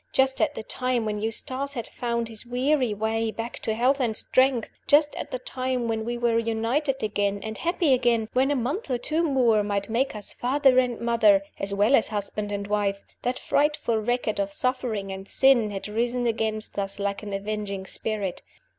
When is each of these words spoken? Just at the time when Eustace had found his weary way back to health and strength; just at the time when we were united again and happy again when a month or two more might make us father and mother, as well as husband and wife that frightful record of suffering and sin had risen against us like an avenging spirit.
Just 0.13 0.41
at 0.41 0.55
the 0.55 0.63
time 0.63 1.05
when 1.05 1.19
Eustace 1.21 1.75
had 1.75 1.87
found 1.87 2.27
his 2.27 2.43
weary 2.43 2.91
way 2.91 3.29
back 3.29 3.59
to 3.59 3.75
health 3.75 3.99
and 3.99 4.17
strength; 4.17 4.71
just 4.87 5.15
at 5.15 5.29
the 5.29 5.37
time 5.37 5.87
when 5.87 6.03
we 6.03 6.17
were 6.17 6.39
united 6.39 7.03
again 7.03 7.39
and 7.43 7.55
happy 7.59 7.93
again 7.93 8.27
when 8.33 8.49
a 8.49 8.55
month 8.55 8.89
or 8.89 8.97
two 8.97 9.21
more 9.21 9.61
might 9.61 9.91
make 9.91 10.15
us 10.15 10.33
father 10.33 10.79
and 10.79 10.99
mother, 11.01 11.43
as 11.59 11.71
well 11.71 11.93
as 11.95 12.07
husband 12.07 12.51
and 12.51 12.65
wife 12.65 13.03
that 13.21 13.37
frightful 13.37 13.97
record 13.99 14.39
of 14.39 14.51
suffering 14.51 15.11
and 15.11 15.27
sin 15.27 15.69
had 15.69 15.87
risen 15.87 16.25
against 16.25 16.79
us 16.79 16.97
like 16.97 17.21
an 17.21 17.31
avenging 17.31 17.85
spirit. 17.85 18.41